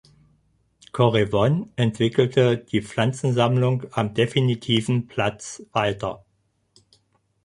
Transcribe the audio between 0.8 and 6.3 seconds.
Correvon entwickelte die Pflanzensammlung am definitiven Platz weiter.